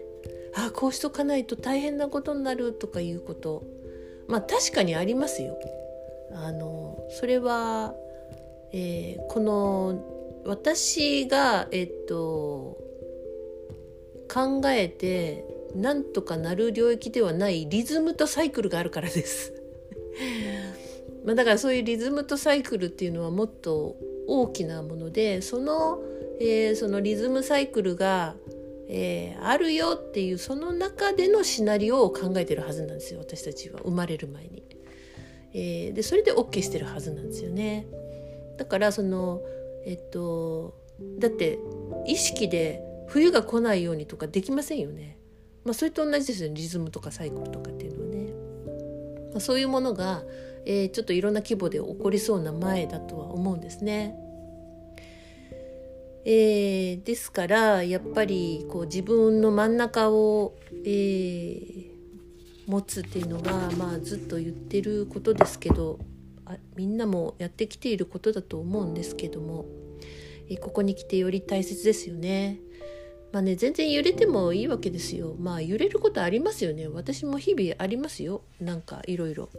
[0.56, 3.64] ああこうしとかないと大変なことになるとかいうこと。
[4.28, 5.60] まあ確かにありますよ。
[6.36, 7.94] あのそれは、
[8.74, 12.78] えー、この私がえっと
[14.28, 19.54] 考えてなんとかなる領域ではないリズムとサイクルがあるからです
[21.24, 23.96] まだからそういうリズムとサイクルっていうのはもっと
[24.28, 26.02] 大きなものでその,、
[26.40, 28.36] えー、そのリズムサイクルが、
[28.88, 34.64] えー、あるよっていうその中でのシナリオを考えてるはずなんですよ私たちは生まれる前に。
[35.56, 37.86] えー、でそれで OK してるはずなんですよね。
[38.58, 39.42] だからその
[39.86, 40.76] えっと
[41.20, 41.60] だって
[42.06, 45.18] 意識で冬が来ないようにとかできませんよね。
[45.66, 48.34] まあ、それと同じですよねリズムとかサイクルとかっていうのはね、
[49.32, 50.24] まあ、そういうものが、
[50.66, 54.16] えー、ちょっといろんな規模で起こりそうな前だとは思うんですね。
[56.26, 61.90] えー、ですからやっぱりこう自分の真ん中を、えー、
[62.66, 66.00] 持つっていうのは、まあ、ずっと言ってることですけど
[66.76, 69.66] みんなもやってきていることだと思うんですけども、
[70.50, 72.60] え、ここに来てより大切ですよね。
[73.32, 75.36] まあね全然揺れてもいいわけですよ。
[75.40, 76.88] まあ揺れることありますよね。
[76.88, 78.44] 私も日々ありますよ。
[78.60, 79.50] なんかいろいろ。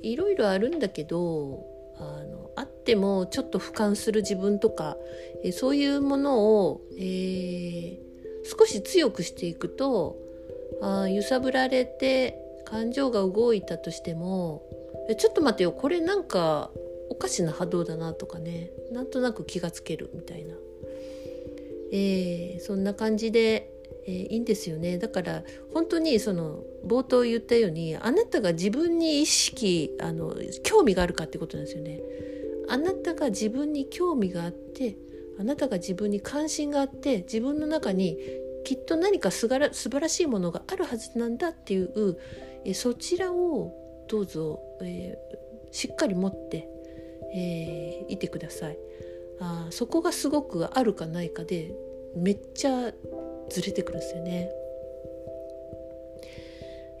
[0.00, 1.64] いろいろあるんだけど
[1.98, 4.96] あのあってもちょっと俯瞰する自分とか、
[5.44, 7.98] えそういうものを、えー、
[8.44, 10.16] 少し強くしていくと
[10.80, 14.62] あ揺さぶられて感情が動いたとしても
[15.16, 15.72] ちょっと待ってよ。
[15.72, 16.70] これなんか
[17.10, 18.70] おかしな波動だなとかね。
[18.92, 20.54] なんとなく気がつけるみたいな。
[21.92, 23.70] えー、そんな感じで、
[24.06, 24.98] えー、いいんですよね。
[24.98, 25.42] だから
[25.74, 32.00] 本当にその冒頭言ったようにあなたが自分に意識あの興味があるかってことなんですよね。
[32.68, 34.96] あなたが自分に興味があって
[35.38, 38.18] あなたが自分に関心があって自分の中に
[38.64, 42.16] きっと何かすがら素晴らしいものがあるはずなんだっていう、
[42.64, 43.81] えそちらを
[44.12, 45.16] どうぞ、え
[45.70, 46.68] しっかり持って、
[47.34, 48.76] えー、いてください
[49.40, 51.72] あそこがすごくあるかないかで
[52.14, 52.92] めっちゃ
[53.48, 54.50] ずれてくるんですよね。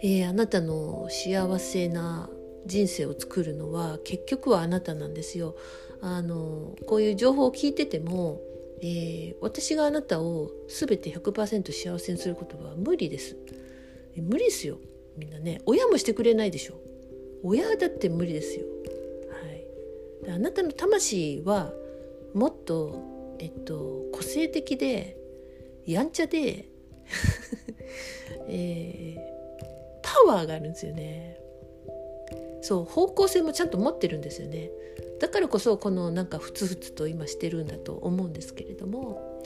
[0.02, 2.30] えー、あなたの幸せな
[2.64, 5.54] 人生を作るのは結局はあなたなんですよ。
[6.00, 8.40] あのこういう情報を聞いてても、
[8.80, 13.36] えー、私があなたを全て100%幸せにすることは無理です。
[14.16, 14.78] 無理ですよ
[15.16, 16.81] みんなね親もしてくれないでしょ
[17.42, 18.66] 親だって無理ですよ。
[20.26, 21.72] はい、あなたの魂は
[22.34, 25.16] もっと、えっと、個性的で
[25.86, 26.66] やんちゃで、
[28.48, 29.20] えー、
[30.02, 31.38] パワーがあるんですよね。
[32.62, 34.70] そう方向性もちゃんと持ってるんですよね。
[35.20, 39.42] だからこそこのなんかふつふつと今してるんだと思うんですけれども、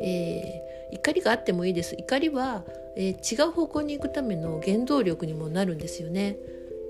[0.00, 2.64] えー、怒りがあってもいいです怒りは、
[2.96, 6.36] えー、違う方向に行くための原動力にもなるんですよね。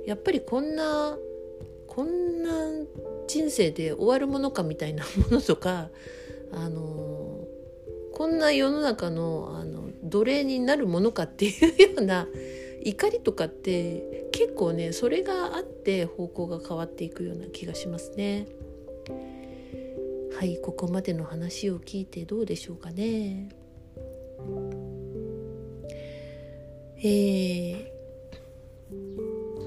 [0.07, 1.17] やっぱりこんな
[1.87, 2.51] こんな
[3.27, 5.91] 人生で終わるものかみたいなものとか
[6.53, 7.47] あの
[8.13, 12.29] こんな世の中のあの奴隷になるものかっていうような
[12.83, 18.47] 怒りとかって結構ねそれがあって方向が変わっていくような気がしますね。
[20.35, 23.51] はいここまでの話を聞いてどうでしょうかね。
[27.03, 28.00] えー、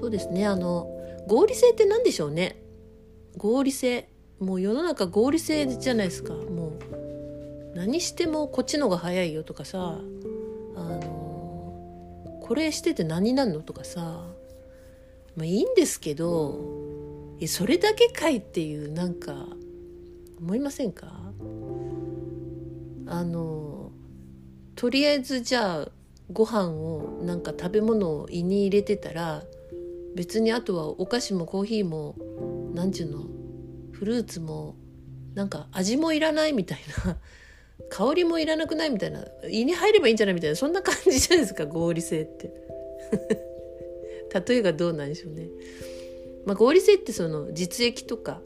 [0.04, 0.46] そうですね。
[0.46, 0.86] あの
[1.26, 2.62] 合理性って何でしょうね？
[3.38, 4.10] 合理性。
[4.38, 6.34] もう世の中合理性じゃないですか。
[6.34, 6.72] も
[7.72, 9.98] う何してもこっちのが早いよとかさ。
[10.76, 14.26] あのこれしてて何なんのとかさ。
[15.36, 16.60] まあいいんですけど
[17.40, 19.46] えそれだけかいっていうなんか
[20.38, 21.18] 思いませんか？
[23.06, 23.90] あの
[24.76, 25.88] とりあえずじゃあ
[26.30, 29.44] ご飯をなんか食べ物を胃に入れてたら
[30.14, 32.16] 別にあとはお菓子もコーヒーも
[32.74, 33.24] 何ちゅうの
[33.92, 34.76] フルーツも
[35.34, 37.18] なんか味もいらないみたいな
[37.90, 42.52] 香りもいらなくないみたいな胃に入ればいいんじゃないみたいなそんな感じじゃないですか合理性って。
[44.48, 45.48] 例えがどうなんでしょうね、
[46.44, 48.42] まあ、合理性ってその実益とか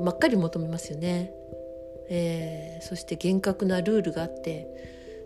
[0.00, 1.32] ばっかり求めますよね、
[2.08, 4.66] えー、そして厳格なルールがあって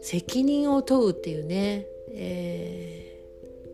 [0.02, 3.09] 責任を問うっていうね、えー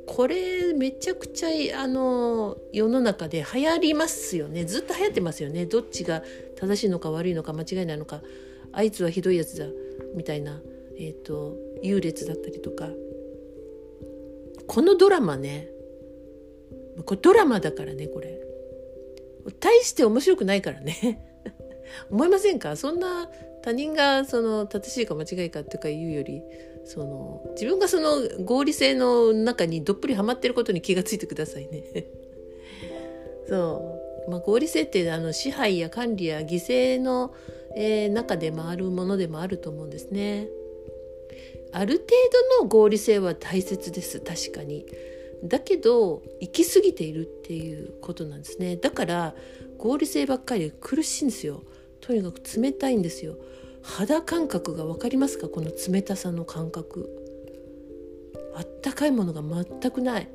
[0.06, 4.64] これめちゃくちゃあの世の中で流行りますよね。
[4.64, 5.66] ずっと流行ってますよね。
[5.66, 6.22] どっちが
[6.56, 8.22] 正しいのか悪いのか間違いないのか。
[8.72, 9.66] あいつはひどいやつだ
[10.14, 10.60] みたいな、
[10.98, 12.88] えーと、優劣だったりとか。
[14.66, 15.68] このドラマね
[17.04, 18.40] これドラマだからねこれ。
[19.60, 21.42] 大して面白くないからね。
[22.10, 22.76] 思いませんか？
[22.76, 23.30] そんな
[23.62, 26.42] 他人がその正しいか間違いかとかいうより。
[26.86, 32.06] その自分がその合理性の中にどっぷりはまってることに気がついてくださいね。
[33.48, 37.34] そう、まあ、合理性ってあの支配や管理や犠牲の、
[37.74, 40.48] えー、中で回るものでもあると思うんですね。
[41.72, 42.06] ある程
[42.60, 44.86] 度の合理性は大切です確かに。
[45.42, 48.76] だけど行き過ぎているっていうことなんですね。
[48.76, 49.34] だから
[49.76, 51.64] 合理性ばっかり苦しいんですよ。
[52.00, 53.36] とにかく冷たいんですよ。
[53.86, 55.48] 肌感覚が分かりますか？
[55.48, 57.08] この冷たさの感覚。
[58.54, 60.28] あったかいものが全くない。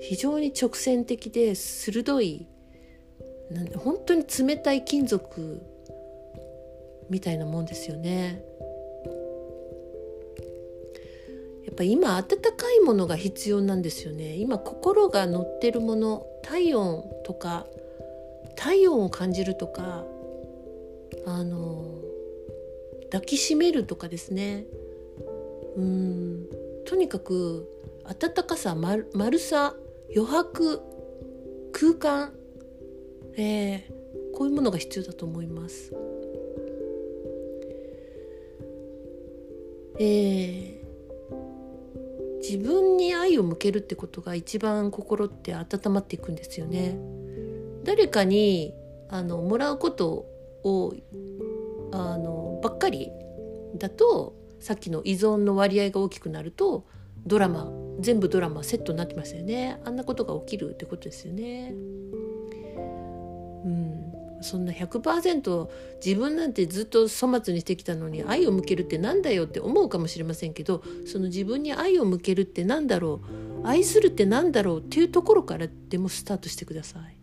[0.00, 2.46] 非常に直線的で鋭い
[3.50, 5.60] なんで本当に冷たい金属
[7.10, 8.42] みたいなもんですよね。
[11.64, 14.36] やっぱ今温かいものが必要なんですよね。
[14.36, 17.66] 今心が乗ってるもの体温とか
[18.56, 20.04] 体温を感じるとか
[21.26, 21.84] あの
[23.10, 24.66] 抱きしめるとかですね
[25.76, 26.46] うん
[26.86, 27.68] とにかく
[28.04, 29.74] 温かさ丸丸さ
[30.14, 30.80] 余白
[31.72, 32.32] 空間、
[33.36, 33.82] えー、
[34.34, 35.92] こういうものが必要だと思います。
[40.00, 40.76] えー、
[42.40, 46.98] 自分に愛を向けるってことが一番心って温まっていくんですよね。
[47.84, 48.74] 誰かに
[49.08, 50.26] あのもらうこと
[50.64, 50.94] を
[51.92, 52.47] あの
[52.78, 53.10] っかり
[53.76, 56.86] だとさっきの依存の割合が大きくなると
[57.26, 57.70] ドラマ
[58.00, 61.74] 全部ドラマセットになってますよねあんなことが起きるってことですよね。
[63.64, 65.68] うん、そんな100%
[66.04, 73.20] 自分なんてずっと粗末にしてきたのに愛を向けるってなんだよって思うかもしれませんけどその自分に愛を向けるってなんだろ
[73.64, 77.16] う愛するってなんだろうっていうところからでもスタートしてください。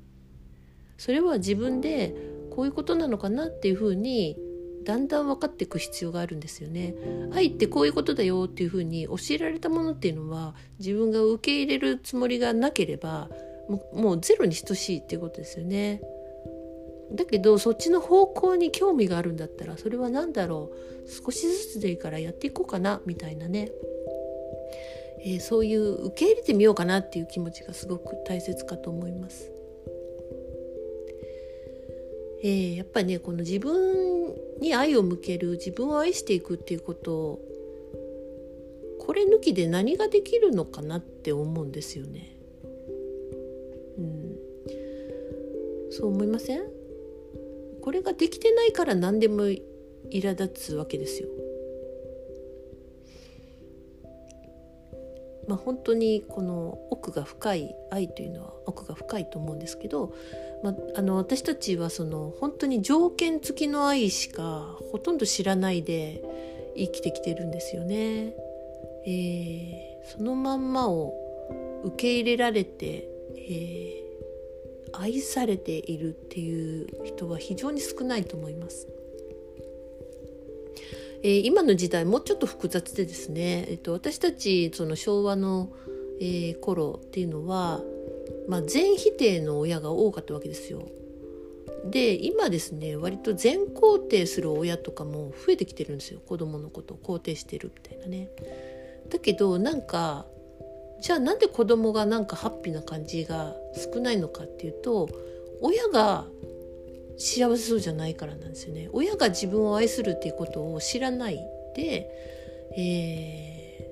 [0.97, 2.16] それは自分で
[2.51, 4.38] こういうことなのかなっていうふうに
[4.86, 6.96] だんだん分かっていく必要があるんですよね。
[7.34, 13.30] 愛ってこういうことだよっていうふうに教えられたものっていうのは自分が受け入れるつもりがなければ
[13.94, 16.02] もうゼロに等しいっていうことですよね。
[17.12, 20.72] だけどそっちの方向に興味があるんだったらそれは何だろ
[21.06, 23.70] う少しずつでいいからやっていこうかなみたいなね、
[25.20, 29.55] えー、そういう受け入れてみようかなっていう気持ちがすごく大切かと思います。
[32.48, 37.41] えー、やっぱりねこの自分に愛を向ける自分を愛していくっていうことを
[39.00, 42.38] これ抜きで何ができるのかなって思うんですよね。
[43.98, 44.38] うん、
[45.89, 46.62] そう思いません？
[47.82, 49.60] これができてないから何でも苛
[50.12, 51.30] 立つわけですよ。
[55.48, 60.14] まあ、本当にこの奥が深い愛というのは奥が深いと思うんですけど、
[60.64, 66.24] まあ、あの私たちはその本当に条件付きの愛しかほとんど知らないで
[66.76, 68.34] 生きてきてるんですよね。
[69.08, 71.14] えー、そのまんまを
[71.84, 78.88] 受け入れられて、えー、愛されているっていう人は非常に少ないと思います。
[81.26, 85.73] えー、今の時代もうちょっと複雑でですね、えっと、私たちその昭和の、
[86.21, 87.82] えー、頃っていうのは、
[88.47, 90.88] まあ、全否定の親が多かったわけですよ。
[91.89, 98.30] で今ですね割と全肯定する親とかも増えてきてるんですよ子供のことを肯定してるみたいなね。
[99.09, 100.28] だけどなんか
[101.01, 103.55] じゃあなんで子供がなんかハッピーな感じが
[103.93, 105.09] 少ないのかっていうと
[105.61, 106.26] 親が
[107.18, 111.39] 幸せそうじゃないからなんですよね親が自分を愛するっていうことを知らない
[111.76, 112.09] で、
[112.78, 113.89] え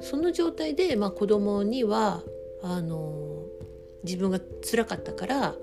[0.00, 2.22] ー、その状態で、まあ、子供には
[2.62, 3.44] あの
[4.04, 5.54] 自分が辛かったから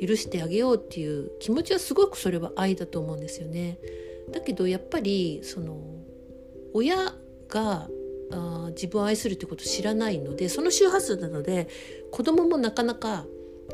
[0.00, 3.78] 許してあげようっていう気持ちはすごくそれは愛だと思うんですよね。
[4.30, 5.80] だけどやっぱりその
[6.72, 7.14] 親
[7.48, 7.88] が
[8.30, 11.68] あ自分を愛するってことを知らないのでその周波数なので
[12.12, 13.24] 子供もなかなか、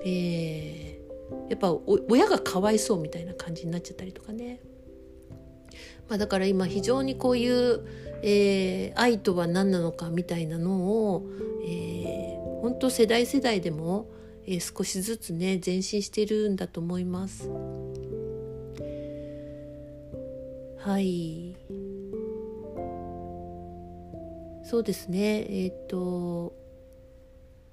[0.05, 0.94] えー、
[1.49, 1.73] やっぱ
[2.09, 4.61] 親がかわいそうみたいな感じになっちゃったりとかね。
[6.09, 7.81] まあ、だから今非常にこういう、
[8.23, 11.27] えー、愛とは何なのかみたいなのを、
[11.67, 14.11] えー、本当世代世代でも、
[14.47, 17.49] えー、少しずつね前進してるんだと思います。
[20.79, 21.57] はい
[24.65, 26.53] そうですねえっ、と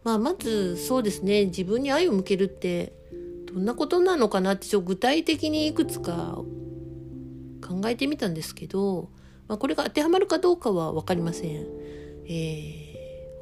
[0.03, 2.93] まあまずそうですね自分に愛を向けるって
[3.53, 6.41] どんなことなのかなってちょっと具体的にいくつか
[7.61, 9.09] 考えてみたんですけど、
[9.47, 11.65] まあ、これが当てはまるかどうかは分かりません。
[12.25, 12.27] え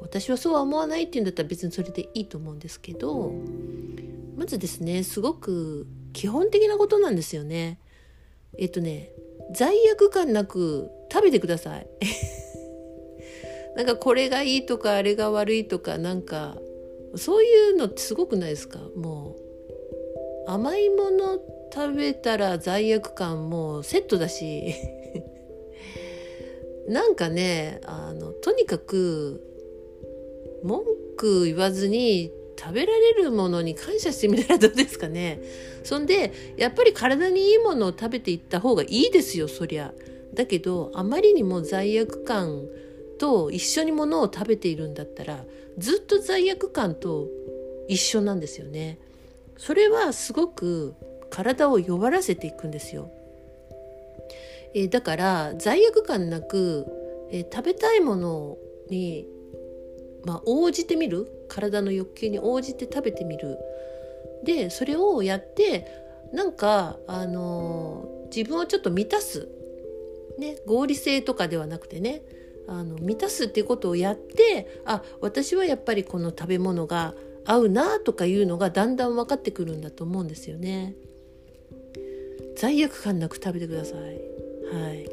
[0.00, 3.32] ー、私はそうは思わないっていうんだったら別にそれでいいと思うんですけど
[4.36, 7.78] まずですねすごく基本的なことなんですよね。
[8.58, 9.10] えっとね
[9.54, 11.86] 罪悪感なく食べてください。
[13.76, 16.58] なんかこれがいいとかあれが悪いとかなんか
[17.14, 18.80] そういうのってすごくないですか？
[18.96, 19.49] もう
[20.52, 21.38] 甘いもの
[21.72, 24.74] 食べたら罪悪感もセットだし。
[26.88, 29.40] なんかねあのとにかく
[30.64, 30.82] 文
[31.16, 35.40] 句言わずに食べられるものに感謝してみたらどうですかね。
[35.84, 39.94] そんでやっぱり体にいいものを食べていった方がいいですよそりゃ。
[40.34, 42.66] だけどあまりにも罪悪感
[43.18, 45.44] と一緒にものを食べているんだったら
[45.78, 47.28] ずっと罪悪感と
[47.86, 48.98] 一緒なんですよね。
[49.60, 50.94] それはすごく
[51.28, 53.10] 体を弱らせていくんですよ。
[54.74, 56.86] えー、だから罪悪感なく、
[57.30, 58.56] えー、食べたいもの
[58.88, 59.26] に、
[60.24, 63.58] まあ、応じてみる体の欲求に応じて食べてみる。
[64.44, 65.86] でそれをやって
[66.32, 69.46] なんか、あのー、自分をちょっと満たす、
[70.38, 72.22] ね、合理性とかではなくてね
[72.66, 77.14] あの満たすっていうことをやってあ私はやっぱりこの食べ物が
[77.50, 80.94] 合うなとかいうのがだんだん分かってくるんだと思うんですよね。
[82.56, 83.98] 罪悪感なく食べてください。
[84.72, 85.10] はい。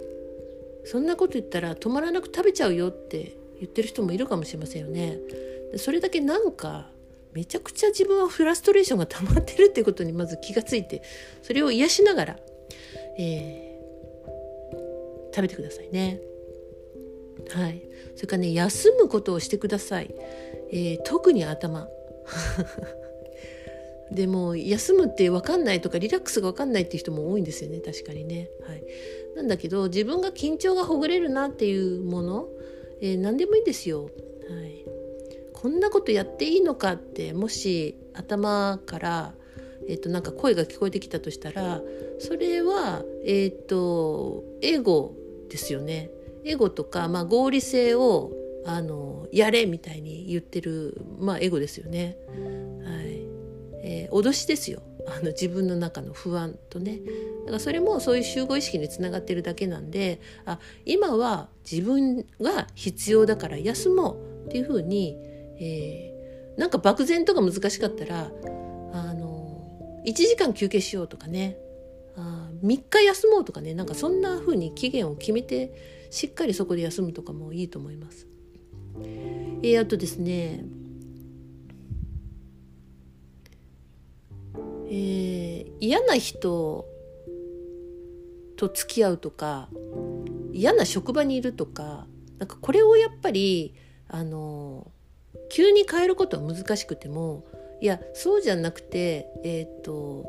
[0.86, 5.18] そんなこと言ったら止まらなく食べちゃうよって言ってる人もいるかもしれませんよね。
[5.78, 6.92] それだけなんか
[7.34, 11.02] めちゃくちゃ自分はフラストレーションが溜まってるってことにまず気がついて
[11.42, 12.40] それを癒しながら、
[13.18, 16.20] えー、食べてくださいね。
[17.50, 17.82] はい、
[18.16, 20.14] それからね休むことをしてください、
[20.72, 21.88] えー、特に頭
[24.12, 28.84] でも休むって分かんないとかリラックスが分かんないっていう人も多いんですよね確かにね、はい、
[29.36, 32.50] なんだけど自分が緊張がほぐれるなっていうもの、
[33.02, 34.86] えー、何でもいいんですよ、はい、
[35.54, 39.36] こんなことやっていいのかってもし頭から
[39.90, 41.82] えっと、なんか声が聞こえてきたとしたら
[42.20, 45.16] それは、えっと、英語
[45.50, 46.10] ですよね。
[46.44, 48.32] エゴとか、まあ、合理性を、
[48.66, 52.18] あのやれみたいに言ってる、まあ、エゴですよね。
[52.84, 53.28] はい。
[53.84, 54.82] えー、脅しですよ。
[55.08, 57.00] あの自分の中の不安とね。
[57.46, 65.16] だからそれもそういう集合意識につながってるだけなんであ今は自分が必要だから休もうっていうふうに、
[65.60, 68.32] えー、なんか漠然とか難しかったら
[68.92, 71.58] あの1時間休憩しようとかね。
[72.18, 73.74] あ3日休もうとかね。
[73.74, 78.28] なんかそんなふうに期限を決めてしっかりそこで休むとかもいいと思います。
[79.64, 80.64] えー、あとですね。
[84.90, 86.86] えー、嫌な人
[88.56, 89.68] と付き合うとか
[90.54, 92.08] 嫌な職場にいるとか
[92.40, 93.76] なんかこれをやっぱり
[94.08, 94.90] あの
[95.50, 97.46] 急に変えることは難しくても
[97.82, 100.26] いやそうじゃなくてえっ、と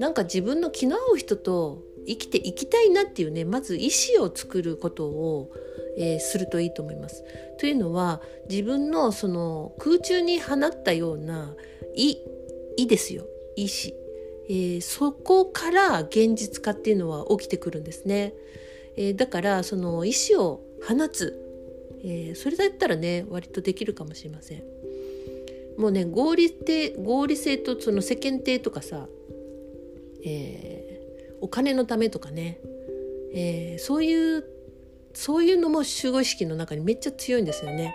[0.00, 5.52] なんか自分の気の合う人と生きていきたいなっていうねまず意思を作ることを、
[5.96, 7.24] えー、するといいと思います。
[7.58, 11.54] というのは自分のその空中に放ったような
[11.94, 12.16] 意
[12.76, 13.26] 意ですよ
[13.56, 13.94] 意志、
[14.48, 18.34] えー、そこから現実化っていうのは起きてくるんですね。
[18.96, 21.38] えー、だからその意志を放つ、
[22.02, 24.62] えー、それだったらね割とできるかもしれません。
[25.78, 29.08] もうね合理性合理性とその世間体とかさ、
[30.24, 32.60] えー、お金のためとかね、
[33.34, 34.44] えー、そういう
[35.14, 37.94] そういうのも集合意識の中にめっちゃ強いんですよね。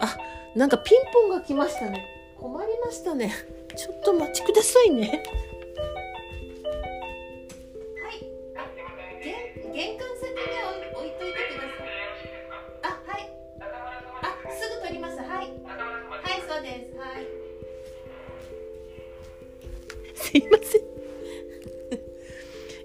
[0.00, 0.16] あ
[0.54, 2.04] なんかピンポンが来ましたね。
[2.38, 3.32] 困りましたね。
[3.76, 5.22] ちょっとお待ちくださいね。
[8.02, 8.20] はい。
[9.22, 9.34] 玄
[9.72, 10.36] 玄関先に
[10.94, 11.88] 置いといてください。
[12.82, 13.20] あ、はい。
[14.22, 15.18] あ、すぐ取ります。
[15.18, 15.26] はい。
[15.26, 15.48] はい、
[16.48, 16.98] そうです。
[16.98, 17.26] はい。
[20.14, 20.87] すいません。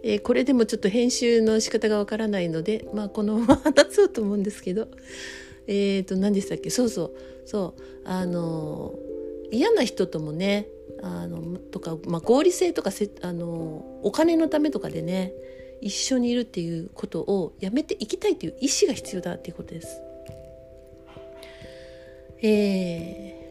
[0.04, 4.90] えー、これでもちょっと編集の仕方がわからないので、まあ、このまま 話そうと思うんですけど、
[5.68, 6.70] えっ、ー、と、何でしたっけ？
[6.70, 7.14] そうそう、
[7.46, 9.00] そう、あの、
[9.52, 10.68] 嫌な人ともね、
[11.02, 13.46] あのとか、まあ、合理性とかせあの
[14.04, 15.34] お金のためとかでね
[15.82, 20.02] 一緒にいるっていうことをやめていきたいという意思が必要だっていうことです。
[22.42, 23.43] えー、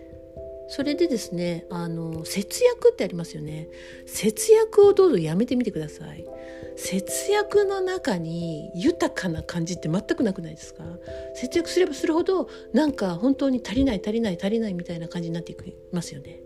[0.74, 3.68] それでですねあの節約ってありますよね。
[4.06, 6.24] 節約をどうぞやめてみてください。
[6.76, 10.82] 節約の中に豊かな感じって全くなくないですか？
[11.34, 16.40] 節約すればするほどなんか本当に足りない足りない足りないみたいな感じになっていきますよね。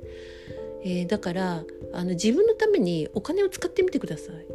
[0.83, 4.47] えー、だからあの自分のためにお金を使ってみてください。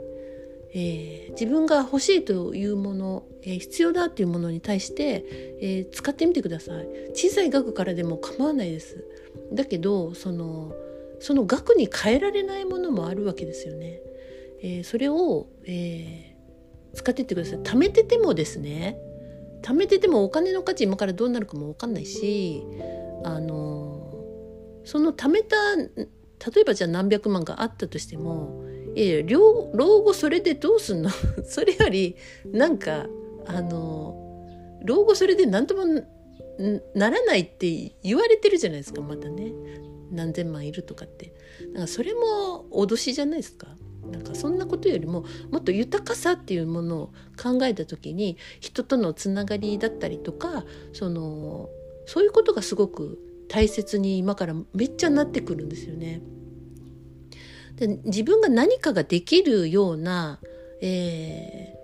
[0.73, 5.25] えー、自分が欲しいというもの、えー、必要だというものに対して、
[5.61, 6.87] えー、使ってみてください。
[7.13, 9.05] 小さい額からでも構わないです。
[9.53, 10.73] だけどその
[11.19, 14.01] その額に変えられないものもあるわけですよね、
[14.63, 16.35] えそれを、え
[16.95, 17.59] 使っていってください。
[17.59, 18.97] 貯めててもですね
[19.61, 22.63] 貯めててもお金の価値今からどうなるかも分かんないし
[23.23, 24.13] あの
[24.83, 31.09] その貯めた例えばじゃあ何百万かあったとしてもいや老後それでどうすんの？
[31.45, 33.07] それよりなんか
[33.45, 34.17] あの
[34.83, 35.83] 老後それで何とも
[36.95, 39.51] ならないって言われてるじゃないですかまたね。
[40.11, 41.33] 何千万いるとかって。
[41.73, 43.67] だかそれも脅しじゃないですか。
[44.09, 47.07] なんかそんなことよりももっと豊かさっていうものを
[47.41, 51.69] 考えた時に人とのつながりだったりとかその
[52.05, 56.21] そういうことがすごく大切に今からめっちゃなってくるんですよね。
[57.75, 60.39] で自分が何かができるような、
[60.81, 61.80] えー、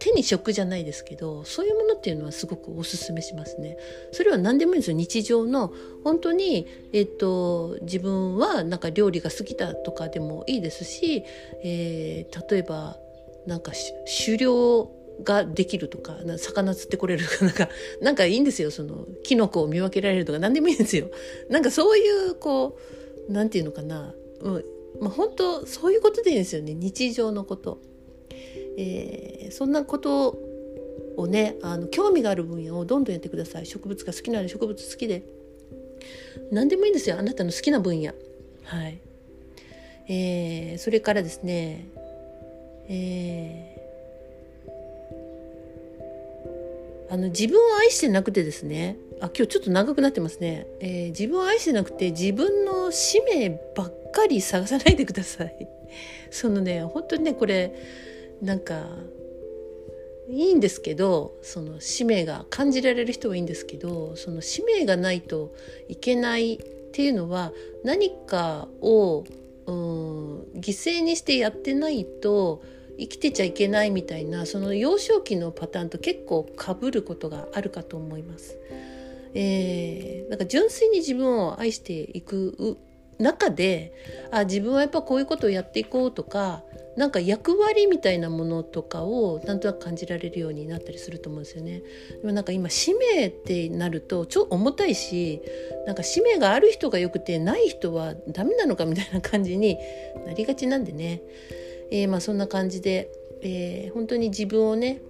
[0.00, 3.76] 手に職じゃないですけどそういうものっていうのはすごくおすすめしますね。
[4.12, 5.72] それは何でもいいんですよ日常の
[6.02, 11.22] 本当に、えっと、自分はなんか料理が好きだとかでもいいですし、
[11.62, 12.96] えー、例えば
[13.46, 13.72] なんか
[14.26, 14.90] 狩猟
[15.22, 17.68] ができるとか魚釣ってこれるとか なんか
[18.00, 21.10] なんかいいんですよそのキノコを見分けられるとか何でもいいんですよ。
[21.50, 22.78] なんかそういうこ
[23.28, 24.64] うなんていうのかな、うん、
[24.98, 27.89] まあ本当そういうことでいいんですよね日常のこと。
[28.82, 30.38] えー、そんなこと
[31.16, 33.66] をねあの興味がある分野をどんどんやってください。
[33.66, 35.22] 植物が好きなら植物好きで。
[36.50, 37.18] 何でもいいんですよ。
[37.18, 38.14] あなたの好きな分野。
[38.64, 38.98] はい、
[40.08, 41.88] えー、それからですね
[42.88, 43.80] えー
[47.12, 48.96] あの自分を愛してなくてですね。
[49.20, 55.68] あ今日ちょっと長くなってますね、えー、自分を愛してなくて自分の使命ばっかり探さないでください。
[56.30, 57.74] そのね本当にねこれ
[58.40, 58.86] なんか
[60.28, 65.52] いいんですけどその使命が感じられる人はいいんですけどその使命がないと
[65.88, 66.58] いけないっ
[66.92, 67.52] ていうのは
[67.84, 69.24] 何かを
[69.66, 72.62] うん犠牲にしてやってないと
[72.98, 78.58] 生きてちゃいけないみたいなその幼少期のパターンと結構かぶることがあるかと思います。
[79.32, 82.76] えー、なんか純粋に自分を愛していく
[83.20, 83.92] 中で
[84.30, 86.62] あ自分はやっぱこういうことをやっていこうとか
[86.96, 91.82] なんか役割みたいなものとかをなんとなく感じられるようになったりすると思うんですよね。
[92.20, 95.40] でもなんか今使命ってなると超重たいし
[95.86, 99.78] なんか使命がある人がよくてない人はダメなのかみたいな感じに
[100.26, 101.22] なりがちなんでね、
[101.90, 103.10] えー、まあそんな感じで、
[103.42, 105.00] えー、本当に自分をね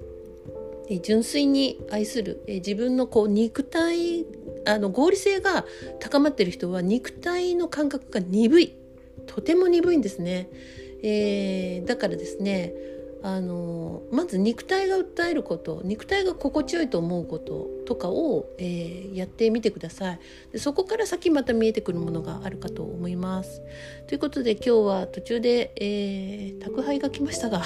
[0.98, 4.26] 純粋に愛する、自分のこう肉体
[4.66, 5.64] あの合理性が
[6.00, 8.74] 高まってる人は肉体の感覚が鈍い。
[9.26, 10.48] とても鈍いんですね。
[11.02, 12.74] えー、だからですね
[13.22, 20.20] あのまず肉体が訴えること肉体が心地よいと思うこととかを、えー、やってみてください。
[20.52, 23.62] でそこから先また見えてくるものがあるかと思います。
[24.06, 27.62] ということで今日は途中で、えー、宅配が来ましたが。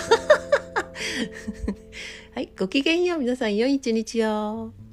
[2.35, 4.84] はいごきげんよう皆さん良い一日を。